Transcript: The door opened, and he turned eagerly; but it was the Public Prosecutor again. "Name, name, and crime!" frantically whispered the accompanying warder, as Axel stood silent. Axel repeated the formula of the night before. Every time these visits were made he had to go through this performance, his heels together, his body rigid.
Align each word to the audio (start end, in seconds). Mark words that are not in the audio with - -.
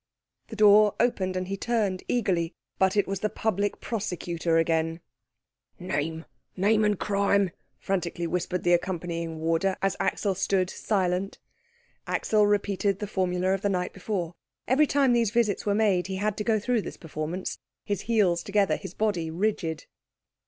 The 0.47 0.55
door 0.55 0.95
opened, 0.99 1.35
and 1.37 1.47
he 1.47 1.55
turned 1.55 2.01
eagerly; 2.07 2.55
but 2.79 2.97
it 2.97 3.07
was 3.07 3.19
the 3.19 3.29
Public 3.29 3.79
Prosecutor 3.79 4.57
again. 4.57 4.99
"Name, 5.79 6.25
name, 6.57 6.83
and 6.83 6.97
crime!" 6.99 7.51
frantically 7.77 8.25
whispered 8.25 8.63
the 8.63 8.73
accompanying 8.73 9.37
warder, 9.39 9.75
as 9.79 9.95
Axel 9.99 10.33
stood 10.33 10.71
silent. 10.71 11.37
Axel 12.07 12.47
repeated 12.47 12.97
the 12.97 13.05
formula 13.05 13.53
of 13.53 13.61
the 13.61 13.69
night 13.69 13.93
before. 13.93 14.33
Every 14.67 14.87
time 14.87 15.13
these 15.13 15.29
visits 15.29 15.67
were 15.67 15.75
made 15.75 16.07
he 16.07 16.15
had 16.15 16.35
to 16.37 16.43
go 16.43 16.59
through 16.59 16.81
this 16.81 16.97
performance, 16.97 17.59
his 17.85 18.01
heels 18.01 18.41
together, 18.41 18.77
his 18.77 18.95
body 18.95 19.29
rigid. 19.29 19.85